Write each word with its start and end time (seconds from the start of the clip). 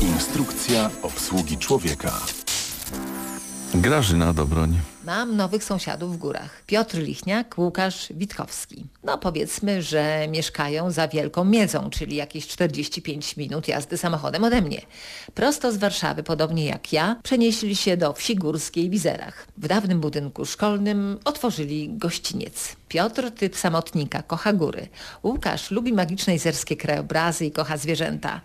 Instrukcja 0.00 0.90
obsługi 1.02 1.58
człowieka. 1.58 2.12
Grażyna 3.74 4.32
Dobroń. 4.32 4.80
Mam 5.10 5.36
nowych 5.36 5.64
sąsiadów 5.64 6.14
w 6.14 6.16
górach. 6.16 6.62
Piotr 6.66 6.98
Lichniak, 6.98 7.58
Łukasz 7.58 8.08
Witkowski. 8.10 8.86
No 9.04 9.18
powiedzmy, 9.18 9.82
że 9.82 10.26
mieszkają 10.28 10.90
za 10.90 11.08
Wielką 11.08 11.44
Miedzą, 11.44 11.90
czyli 11.90 12.16
jakieś 12.16 12.46
45 12.46 13.36
minut 13.36 13.68
jazdy 13.68 13.98
samochodem 13.98 14.44
ode 14.44 14.62
mnie. 14.62 14.80
Prosto 15.34 15.72
z 15.72 15.76
Warszawy, 15.76 16.22
podobnie 16.22 16.66
jak 16.66 16.92
ja, 16.92 17.16
przenieśli 17.22 17.76
się 17.76 17.96
do 17.96 18.12
wsi 18.12 18.36
górskiej 18.36 18.90
w 18.90 18.94
Izerach. 18.94 19.46
W 19.56 19.68
dawnym 19.68 20.00
budynku 20.00 20.46
szkolnym 20.46 21.18
otworzyli 21.24 21.90
gościniec. 21.92 22.76
Piotr, 22.88 23.30
typ 23.30 23.56
samotnika, 23.56 24.22
kocha 24.22 24.52
góry. 24.52 24.88
Łukasz 25.22 25.70
lubi 25.70 25.92
magiczne 25.92 26.34
izerskie 26.34 26.76
krajobrazy 26.76 27.46
i 27.46 27.50
kocha 27.50 27.76
zwierzęta. 27.76 28.40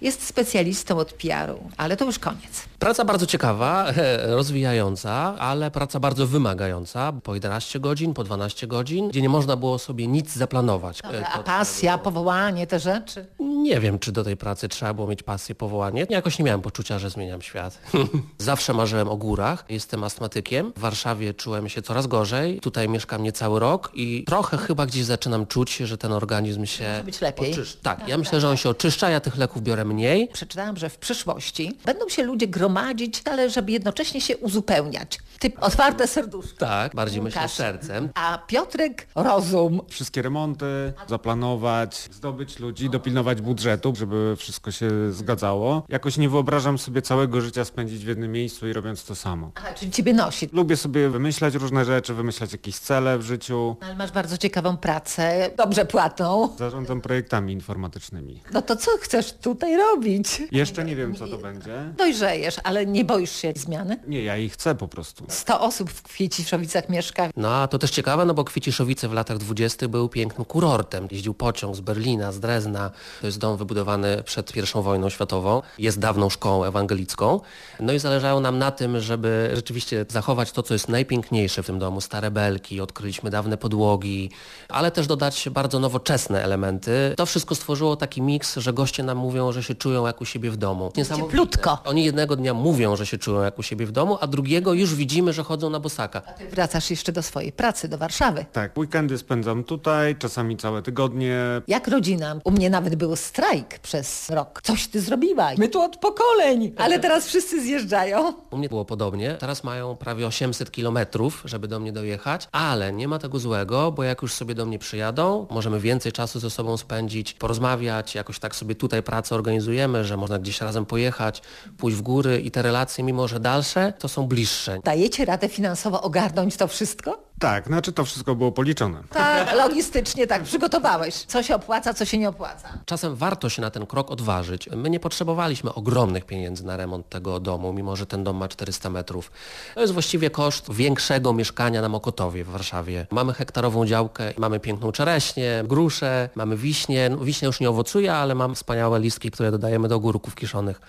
Jest 0.00 0.26
specjalistą 0.26 0.98
od 0.98 1.12
PR-u, 1.12 1.70
ale 1.76 1.96
to 1.96 2.04
już 2.04 2.18
koniec. 2.18 2.62
Praca 2.78 3.04
bardzo 3.04 3.26
ciekawa, 3.26 3.86
rozwijająca, 4.38 5.34
ale 5.38 5.70
praca 5.70 6.00
bardzo 6.00 6.07
wymagająca. 6.14 7.12
Po 7.22 7.34
11 7.34 7.80
godzin, 7.80 8.14
po 8.14 8.24
12 8.24 8.66
godzin, 8.66 9.08
gdzie 9.08 9.22
nie 9.22 9.28
można 9.28 9.56
było 9.56 9.78
sobie 9.78 10.06
nic 10.06 10.32
zaplanować. 10.36 11.02
Dobra, 11.02 11.18
E, 11.20 11.28
a 11.28 11.38
pasja, 11.42 11.98
powołanie, 11.98 12.66
te 12.66 12.78
rzeczy? 12.78 13.26
Nie 13.62 13.80
wiem, 13.80 13.98
czy 13.98 14.12
do 14.12 14.24
tej 14.24 14.36
pracy 14.36 14.68
trzeba 14.68 14.94
było 14.94 15.06
mieć 15.06 15.22
pasję, 15.22 15.54
powołanie. 15.54 16.06
Jakoś 16.10 16.38
nie 16.38 16.44
miałem 16.44 16.60
poczucia, 16.62 16.98
że 16.98 17.10
zmieniam 17.10 17.42
świat. 17.42 17.78
Zawsze 18.38 18.74
marzyłem 18.74 19.08
o 19.08 19.16
górach. 19.16 19.64
Jestem 19.68 20.04
astmatykiem. 20.04 20.72
W 20.76 20.80
Warszawie 20.80 21.34
czułem 21.34 21.68
się 21.68 21.82
coraz 21.82 22.06
gorzej. 22.06 22.60
Tutaj 22.60 22.88
mieszkam 22.88 23.22
niecały 23.22 23.60
rok 23.60 23.90
i 23.94 24.24
trochę 24.24 24.58
chyba 24.58 24.86
gdzieś 24.86 25.04
zaczynam 25.04 25.46
czuć, 25.46 25.76
że 25.76 25.98
ten 25.98 26.12
organizm 26.12 26.66
się... 26.66 26.88
Może 26.88 27.04
być 27.04 27.20
lepiej. 27.20 27.52
Oczyszcza. 27.52 27.78
Tak, 27.82 28.08
ja 28.08 28.18
myślę, 28.18 28.40
że 28.40 28.48
on 28.48 28.56
się 28.56 28.68
oczyszcza, 28.70 29.10
ja 29.10 29.20
tych 29.20 29.36
leków 29.36 29.62
biorę 29.62 29.84
mniej. 29.84 30.28
Przeczytałam, 30.32 30.76
że 30.76 30.88
w 30.90 30.98
przyszłości 30.98 31.78
będą 31.84 32.08
się 32.08 32.22
ludzie 32.22 32.46
gromadzić, 32.48 33.22
ale 33.24 33.50
żeby 33.50 33.72
jednocześnie 33.72 34.20
się 34.20 34.36
uzupełniać. 34.36 35.18
Typ 35.38 35.56
otwarte 35.60 36.06
serduszko. 36.06 36.56
Tak, 36.58 36.94
bardziej 36.94 37.22
myślę 37.22 37.40
Łukasz. 37.40 37.52
sercem. 37.56 38.08
A 38.14 38.38
Piotrek 38.46 39.06
rozum. 39.14 39.80
Wszystkie 39.88 40.22
remonty, 40.22 40.92
zaplanować, 41.08 42.08
zdobyć 42.12 42.58
ludzi, 42.58 42.90
dopilnować 42.90 43.40
budżetu, 43.52 43.94
żeby 43.96 44.34
wszystko 44.36 44.70
się 44.70 45.12
zgadzało. 45.12 45.82
Jakoś 45.88 46.16
nie 46.16 46.28
wyobrażam 46.28 46.78
sobie 46.78 47.02
całego 47.02 47.40
życia 47.40 47.64
spędzić 47.64 48.04
w 48.04 48.08
jednym 48.08 48.32
miejscu 48.32 48.68
i 48.68 48.72
robiąc 48.72 49.04
to 49.04 49.14
samo. 49.14 49.50
Aha, 49.54 49.68
czyli 49.74 49.90
ciebie 49.90 50.12
nosi. 50.12 50.48
Lubię 50.52 50.76
sobie 50.76 51.08
wymyślać 51.08 51.54
różne 51.54 51.84
rzeczy, 51.84 52.14
wymyślać 52.14 52.52
jakieś 52.52 52.78
cele 52.78 53.18
w 53.18 53.22
życiu. 53.22 53.76
Ale 53.80 53.94
masz 53.94 54.12
bardzo 54.12 54.36
ciekawą 54.38 54.76
pracę, 54.76 55.50
dobrze 55.56 55.84
płatną. 55.84 56.48
Zarządzam 56.58 57.00
projektami 57.00 57.52
informatycznymi. 57.52 58.42
No 58.52 58.62
to 58.62 58.76
co 58.76 58.90
chcesz 59.00 59.32
tutaj 59.32 59.76
robić? 59.76 60.42
Jeszcze 60.52 60.84
nie 60.84 60.96
wiem, 60.96 61.14
co 61.14 61.28
to 61.28 61.38
będzie. 61.38 61.92
Dojrzejesz, 61.96 62.56
ale 62.64 62.86
nie 62.86 63.04
boisz 63.04 63.32
się 63.32 63.52
zmiany? 63.56 63.96
Nie, 64.06 64.22
ja 64.22 64.36
ich 64.36 64.52
chcę 64.52 64.74
po 64.74 64.88
prostu. 64.88 65.24
100 65.28 65.60
osób 65.60 65.90
w 65.90 66.02
Kwieciszowicach 66.02 66.88
mieszka. 66.88 67.28
No 67.36 67.54
a 67.54 67.68
to 67.68 67.78
też 67.78 67.90
ciekawe, 67.90 68.24
no 68.24 68.34
bo 68.34 68.44
Kwiciszowice 68.44 69.08
w 69.08 69.12
latach 69.12 69.38
20. 69.38 69.88
był 69.88 70.08
pięknym 70.08 70.44
kurortem. 70.44 71.08
Jeździł 71.10 71.34
pociąg 71.34 71.76
z 71.76 71.80
Berlina, 71.80 72.32
z 72.32 72.40
Drezna. 72.40 72.90
To 73.20 73.26
jest 73.26 73.37
dom 73.38 73.56
wybudowany 73.56 74.22
przed 74.22 74.56
I 74.56 74.62
wojną 74.74 75.08
światową. 75.08 75.62
Jest 75.78 75.98
dawną 75.98 76.30
szkołą 76.30 76.64
ewangelicką. 76.64 77.40
No 77.80 77.92
i 77.92 77.98
zależało 77.98 78.40
nam 78.40 78.58
na 78.58 78.70
tym, 78.70 79.00
żeby 79.00 79.50
rzeczywiście 79.54 80.06
zachować 80.08 80.52
to, 80.52 80.62
co 80.62 80.74
jest 80.74 80.88
najpiękniejsze 80.88 81.62
w 81.62 81.66
tym 81.66 81.78
domu. 81.78 82.00
Stare 82.00 82.30
belki, 82.30 82.80
odkryliśmy 82.80 83.30
dawne 83.30 83.56
podłogi, 83.56 84.30
ale 84.68 84.90
też 84.90 85.06
dodać 85.06 85.48
bardzo 85.48 85.78
nowoczesne 85.78 86.44
elementy. 86.44 87.14
To 87.16 87.26
wszystko 87.26 87.54
stworzyło 87.54 87.96
taki 87.96 88.22
miks, 88.22 88.56
że 88.56 88.72
goście 88.72 89.02
nam 89.02 89.18
mówią, 89.18 89.52
że 89.52 89.62
się 89.62 89.74
czują 89.74 90.06
jak 90.06 90.20
u 90.20 90.24
siebie 90.24 90.50
w 90.50 90.56
domu. 90.56 90.92
Niesamowite. 90.96 91.30
Cieplutko. 91.30 91.78
Oni 91.84 92.04
jednego 92.04 92.36
dnia 92.36 92.54
mówią, 92.54 92.96
że 92.96 93.06
się 93.06 93.18
czują 93.18 93.42
jak 93.42 93.58
u 93.58 93.62
siebie 93.62 93.86
w 93.86 93.92
domu, 93.92 94.18
a 94.20 94.26
drugiego 94.26 94.72
już 94.72 94.94
widzimy, 94.94 95.32
że 95.32 95.44
chodzą 95.44 95.70
na 95.70 95.80
bosaka. 95.80 96.20
Ty 96.20 96.48
wracasz 96.48 96.90
jeszcze 96.90 97.12
do 97.12 97.22
swojej 97.22 97.52
pracy, 97.52 97.88
do 97.88 97.98
Warszawy. 97.98 98.44
Tak, 98.52 98.78
weekendy 98.78 99.18
spędzam 99.18 99.64
tutaj, 99.64 100.16
czasami 100.16 100.56
całe 100.56 100.82
tygodnie. 100.82 101.36
Jak 101.68 101.88
rodzina? 101.88 102.36
U 102.44 102.50
mnie 102.50 102.70
nawet 102.70 102.94
był 102.94 103.16
strajk 103.28 103.78
przez 103.78 104.30
rok. 104.30 104.60
Coś 104.62 104.86
ty 104.86 105.00
zrobiła. 105.00 105.50
My 105.58 105.68
tu 105.68 105.80
od 105.80 105.96
pokoleń. 105.96 106.72
Ale 106.76 106.98
teraz 106.98 107.26
wszyscy 107.26 107.62
zjeżdżają. 107.62 108.32
U 108.50 108.56
mnie 108.56 108.68
było 108.68 108.84
podobnie. 108.84 109.36
Teraz 109.40 109.64
mają 109.64 109.96
prawie 109.96 110.26
800 110.26 110.70
kilometrów, 110.70 111.42
żeby 111.44 111.68
do 111.68 111.80
mnie 111.80 111.92
dojechać, 111.92 112.48
ale 112.52 112.92
nie 112.92 113.08
ma 113.08 113.18
tego 113.18 113.38
złego, 113.38 113.92
bo 113.92 114.02
jak 114.02 114.22
już 114.22 114.32
sobie 114.32 114.54
do 114.54 114.66
mnie 114.66 114.78
przyjadą, 114.78 115.46
możemy 115.50 115.80
więcej 115.80 116.12
czasu 116.12 116.40
ze 116.40 116.50
sobą 116.50 116.76
spędzić, 116.76 117.34
porozmawiać, 117.34 118.14
jakoś 118.14 118.38
tak 118.38 118.56
sobie 118.56 118.74
tutaj 118.74 119.02
pracę 119.02 119.34
organizujemy, 119.34 120.04
że 120.04 120.16
można 120.16 120.38
gdzieś 120.38 120.60
razem 120.60 120.86
pojechać, 120.86 121.42
pójść 121.78 121.96
w 121.98 122.02
góry 122.02 122.40
i 122.40 122.50
te 122.50 122.62
relacje, 122.62 123.04
mimo 123.04 123.28
że 123.28 123.40
dalsze, 123.40 123.92
to 123.98 124.08
są 124.08 124.26
bliższe. 124.26 124.80
Dajecie 124.84 125.24
radę 125.24 125.48
finansowo 125.48 126.02
ogarnąć 126.02 126.56
to 126.56 126.68
wszystko? 126.68 127.27
Tak, 127.38 127.66
znaczy 127.66 127.92
to 127.92 128.04
wszystko 128.04 128.34
było 128.34 128.52
policzone. 128.52 129.02
Tak, 129.10 129.56
logistycznie 129.56 130.26
tak 130.26 130.42
przygotowałeś. 130.42 131.14
Co 131.14 131.42
się 131.42 131.54
opłaca, 131.54 131.94
co 131.94 132.04
się 132.04 132.18
nie 132.18 132.28
opłaca. 132.28 132.68
Czasem 132.86 133.16
warto 133.16 133.48
się 133.48 133.62
na 133.62 133.70
ten 133.70 133.86
krok 133.86 134.10
odważyć. 134.10 134.68
My 134.76 134.90
nie 134.90 135.00
potrzebowaliśmy 135.00 135.74
ogromnych 135.74 136.24
pieniędzy 136.24 136.66
na 136.66 136.76
remont 136.76 137.08
tego 137.08 137.40
domu, 137.40 137.72
mimo 137.72 137.96
że 137.96 138.06
ten 138.06 138.24
dom 138.24 138.36
ma 138.36 138.48
400 138.48 138.90
metrów. 138.90 139.30
To 139.74 139.80
jest 139.80 139.92
właściwie 139.92 140.30
koszt 140.30 140.72
większego 140.72 141.32
mieszkania 141.32 141.82
na 141.82 141.88
Mokotowie 141.88 142.44
w 142.44 142.48
Warszawie. 142.48 143.06
Mamy 143.10 143.32
hektarową 143.34 143.86
działkę, 143.86 144.32
mamy 144.36 144.60
piękną 144.60 144.92
czereśnię, 144.92 145.64
gruszę, 145.66 146.28
mamy 146.34 146.56
wiśnie. 146.56 147.08
No, 147.10 147.16
wiśnia 147.16 147.46
już 147.46 147.60
nie 147.60 147.70
owocuje, 147.70 148.14
ale 148.14 148.34
mam 148.34 148.54
wspaniałe 148.54 149.00
listki, 149.00 149.30
które 149.30 149.50
dodajemy 149.50 149.88
do 149.88 149.96
ogórków 149.96 150.34
kiszonych. 150.34 150.80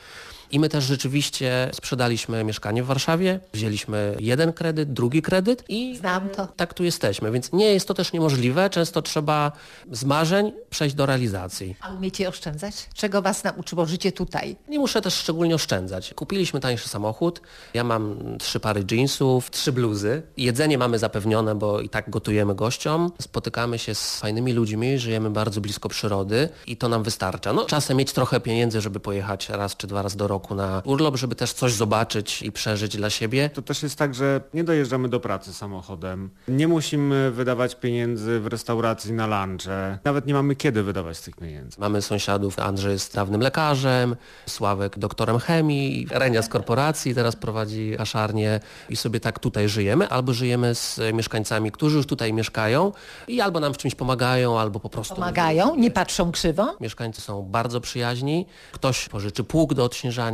I 0.51 0.59
my 0.59 0.69
też 0.69 0.83
rzeczywiście 0.83 1.69
sprzedaliśmy 1.73 2.43
mieszkanie 2.43 2.83
w 2.83 2.85
Warszawie, 2.85 3.39
wzięliśmy 3.53 4.15
jeden 4.19 4.53
kredyt, 4.53 4.93
drugi 4.93 5.21
kredyt 5.21 5.63
i 5.69 5.97
Znam 5.97 6.29
to. 6.29 6.47
tak 6.55 6.73
tu 6.73 6.83
jesteśmy. 6.83 7.31
Więc 7.31 7.51
nie 7.53 7.65
jest 7.65 7.87
to 7.87 7.93
też 7.93 8.13
niemożliwe. 8.13 8.69
Często 8.69 9.01
trzeba 9.01 9.51
z 9.91 10.03
marzeń 10.03 10.51
przejść 10.69 10.95
do 10.95 11.05
realizacji. 11.05 11.75
A 11.81 11.93
umiecie 11.93 12.29
oszczędzać? 12.29 12.89
Czego 12.93 13.21
was 13.21 13.43
nauczyło 13.43 13.85
życie 13.85 14.11
tutaj? 14.11 14.55
Nie 14.67 14.79
muszę 14.79 15.01
też 15.01 15.13
szczególnie 15.13 15.55
oszczędzać. 15.55 16.13
Kupiliśmy 16.13 16.59
tańszy 16.59 16.89
samochód. 16.89 17.41
Ja 17.73 17.83
mam 17.83 18.15
trzy 18.39 18.59
pary 18.59 18.83
jeansów, 18.91 19.51
trzy 19.51 19.71
bluzy. 19.71 20.21
Jedzenie 20.37 20.77
mamy 20.77 20.99
zapewnione, 20.99 21.55
bo 21.55 21.81
i 21.81 21.89
tak 21.89 22.09
gotujemy 22.09 22.55
gościom. 22.55 23.11
Spotykamy 23.21 23.79
się 23.79 23.95
z 23.95 24.19
fajnymi 24.19 24.53
ludźmi, 24.53 24.99
żyjemy 24.99 25.29
bardzo 25.29 25.61
blisko 25.61 25.89
przyrody 25.89 26.49
i 26.67 26.77
to 26.77 26.89
nam 26.89 27.03
wystarcza. 27.03 27.53
No, 27.53 27.65
czasem 27.65 27.97
mieć 27.97 28.11
trochę 28.13 28.39
pieniędzy, 28.39 28.81
żeby 28.81 28.99
pojechać 28.99 29.49
raz 29.49 29.77
czy 29.77 29.87
dwa 29.87 30.01
razy 30.01 30.17
do 30.17 30.27
roku 30.27 30.38
na 30.55 30.81
urlop, 30.85 31.17
żeby 31.17 31.35
też 31.35 31.53
coś 31.53 31.73
zobaczyć 31.73 32.41
i 32.41 32.51
przeżyć 32.51 32.97
dla 32.97 33.09
siebie. 33.09 33.49
To 33.49 33.61
też 33.61 33.83
jest 33.83 33.95
tak, 33.95 34.15
że 34.15 34.41
nie 34.53 34.63
dojeżdżamy 34.63 35.09
do 35.09 35.19
pracy 35.19 35.53
samochodem. 35.53 36.29
Nie 36.47 36.67
musimy 36.67 37.31
wydawać 37.31 37.75
pieniędzy 37.75 38.39
w 38.39 38.47
restauracji 38.47 39.13
na 39.13 39.27
lunche. 39.27 39.99
Nawet 40.03 40.25
nie 40.25 40.33
mamy 40.33 40.55
kiedy 40.55 40.83
wydawać 40.83 41.19
tych 41.19 41.35
pieniędzy. 41.35 41.79
Mamy 41.79 42.01
sąsiadów, 42.01 42.59
Andrzej 42.59 42.91
jest 42.91 43.15
dawnym 43.15 43.41
lekarzem, 43.41 44.15
Sławek 44.47 44.99
doktorem 44.99 45.39
chemii, 45.39 46.07
Renia 46.11 46.41
z 46.41 46.49
korporacji, 46.49 47.15
teraz 47.15 47.35
prowadzi 47.35 47.93
kaszarnię 47.97 48.59
i 48.89 48.95
sobie 48.95 49.19
tak 49.19 49.39
tutaj 49.39 49.69
żyjemy, 49.69 50.09
albo 50.09 50.33
żyjemy 50.33 50.75
z 50.75 50.99
mieszkańcami, 51.13 51.71
którzy 51.71 51.97
już 51.97 52.05
tutaj 52.05 52.33
mieszkają 52.33 52.91
i 53.27 53.41
albo 53.41 53.59
nam 53.59 53.73
w 53.73 53.77
czymś 53.77 53.95
pomagają, 53.95 54.59
albo 54.59 54.79
po 54.79 54.89
prostu... 54.89 55.15
Pomagają? 55.15 55.75
Nie 55.75 55.91
patrzą 55.91 56.31
krzywo? 56.31 56.77
Mieszkańcy 56.81 57.21
są 57.21 57.43
bardzo 57.43 57.81
przyjaźni. 57.81 58.45
Ktoś 58.71 59.09
pożyczy 59.09 59.43
pług 59.43 59.73
do 59.73 59.83
odśnieżania, 59.83 60.28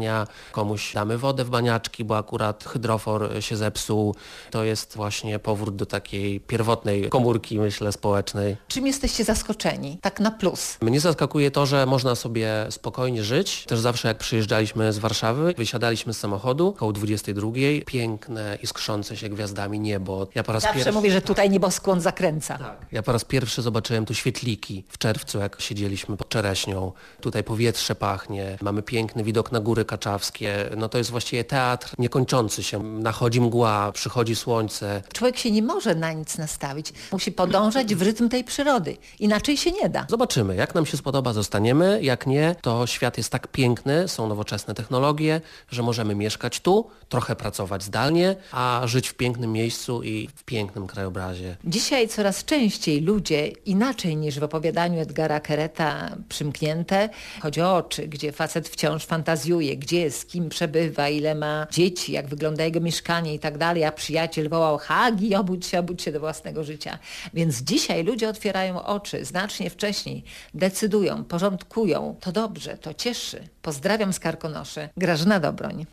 komuś 0.52 0.94
damy 0.94 1.18
wodę 1.18 1.44
w 1.46 1.50
baniaczki, 1.50 2.06
bo 2.06 2.18
akurat 2.18 2.64
hydrofor 2.64 3.30
się 3.40 3.58
zepsuł. 3.58 4.16
To 4.52 4.64
jest 4.64 4.96
właśnie 4.96 5.40
powrót 5.40 5.76
do 5.76 5.86
takiej 5.86 6.40
pierwotnej 6.40 7.10
komórki, 7.10 7.60
myślę, 7.60 7.92
społecznej. 7.92 8.58
Czym 8.68 8.88
jesteście 8.88 9.24
zaskoczeni? 9.24 9.98
Tak 10.02 10.20
na 10.20 10.32
plus. 10.32 10.78
Mnie 10.82 11.00
zaskakuje 11.00 11.52
to, 11.52 11.66
że 11.66 11.86
można 11.86 12.16
sobie 12.16 12.68
spokojnie 12.70 13.24
żyć. 13.24 13.66
Też 13.66 13.80
zawsze 13.80 14.08
jak 14.08 14.18
przyjeżdżaliśmy 14.18 14.94
z 14.94 14.98
Warszawy, 14.98 15.54
wysiadaliśmy 15.58 16.14
z 16.14 16.20
samochodu 16.20 16.74
koło 16.74 16.94
22, 16.94 17.52
piękne, 17.86 18.58
iskrzące 18.64 19.18
się 19.18 19.30
gwiazdami 19.30 19.80
niebo. 19.80 20.28
Ja 20.36 20.44
po 20.44 20.54
raz 20.54 20.64
Zawsze 20.64 20.76
pierwszy... 20.76 20.92
mówię, 20.92 21.12
że 21.12 21.22
tutaj 21.22 21.50
nieboskłon 21.50 22.02
zakręca. 22.02 22.76
Ja 22.92 23.04
po 23.04 23.12
raz 23.12 23.26
pierwszy 23.26 23.62
zobaczyłem 23.62 24.06
tu 24.06 24.14
świetliki 24.14 24.84
w 24.90 24.98
czerwcu, 24.98 25.40
jak 25.40 25.62
siedzieliśmy 25.62 26.18
pod 26.18 26.30
czereśnią. 26.30 26.92
Tutaj 27.22 27.44
powietrze 27.44 27.96
pachnie, 27.96 28.58
mamy 28.62 28.82
piękny 28.82 29.24
widok 29.24 29.52
na 29.52 29.60
góry 29.60 29.85
kaczawskie. 29.86 30.70
No 30.78 30.90
to 30.90 30.98
jest 30.98 31.12
właściwie 31.12 31.44
teatr 31.44 31.94
niekończący 31.98 32.64
się. 32.64 32.84
Nachodzi 32.84 33.42
mgła, 33.42 33.92
przychodzi 33.92 34.36
słońce. 34.36 35.04
Człowiek 35.14 35.38
się 35.38 35.52
nie 35.52 35.62
może 35.62 35.96
na 35.96 36.14
nic 36.14 36.38
nastawić. 36.38 36.94
Musi 37.12 37.32
podążać 37.32 37.96
w 37.96 38.02
rytm 38.02 38.30
tej 38.30 38.44
przyrody. 38.44 38.98
Inaczej 39.20 39.58
się 39.58 39.72
nie 39.72 39.90
da. 39.90 40.06
Zobaczymy, 40.10 40.56
jak 40.56 40.76
nam 40.76 40.86
się 40.86 40.98
spodoba, 40.98 41.34
zostaniemy. 41.34 42.00
Jak 42.02 42.28
nie, 42.28 42.56
to 42.62 42.88
świat 42.88 43.18
jest 43.18 43.30
tak 43.30 43.48
piękny, 43.48 44.08
są 44.08 44.28
nowoczesne 44.28 44.74
technologie, 44.74 45.42
że 45.70 45.84
możemy 45.84 46.16
mieszkać 46.16 46.60
tu, 46.60 46.90
trochę 47.10 47.36
pracować 47.36 47.84
zdalnie, 47.84 48.36
a 48.52 48.82
żyć 48.86 49.08
w 49.08 49.14
pięknym 49.14 49.52
miejscu 49.52 50.04
i 50.04 50.30
w 50.36 50.44
pięknym 50.44 50.88
krajobrazie. 50.88 51.58
Dzisiaj 51.64 52.08
coraz 52.08 52.46
częściej 52.46 53.02
ludzie, 53.02 53.48
inaczej 53.48 54.16
niż 54.16 54.40
w 54.40 54.44
opowiadaniu 54.44 55.00
Edgara 55.00 55.40
Kereta, 55.40 56.10
przymknięte, 56.30 57.10
chodzi 57.42 57.62
o 57.62 57.76
oczy, 57.76 58.08
gdzie 58.08 58.32
facet 58.32 58.70
wciąż 58.70 59.06
fantazjuje, 59.06 59.75
gdzie, 59.78 60.12
z 60.12 60.26
kim 60.26 60.50
przebywa, 60.50 61.10
ile 61.10 61.36
ma 61.36 61.68
dzieci, 61.72 62.12
jak 62.12 62.28
wygląda 62.28 62.64
jego 62.64 62.80
mieszkanie 62.80 63.34
i 63.34 63.40
tak 63.40 63.58
dalej, 63.58 63.84
a 63.84 63.92
przyjaciel 63.92 64.50
wołał 64.50 64.78
Hagi, 64.78 65.36
obudź 65.36 65.66
się, 65.66 65.80
obudź 65.80 66.02
się 66.02 66.12
do 66.12 66.20
własnego 66.20 66.64
życia. 66.64 67.00
Więc 67.34 67.62
dzisiaj 67.62 68.04
ludzie 68.04 68.30
otwierają 68.30 68.84
oczy 68.84 69.26
znacznie 69.26 69.70
wcześniej, 69.70 70.24
decydują, 70.54 71.24
porządkują. 71.24 72.16
To 72.20 72.32
dobrze, 72.32 72.78
to 72.78 72.94
cieszy. 72.94 73.48
Pozdrawiam 73.62 74.14
z 74.14 74.20
Karkonoszy. 74.20 74.90
Grażyna 74.98 75.40
Dobroń. 75.40 75.86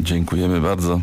Dziękujemy 0.00 0.60
bardzo. 0.60 1.00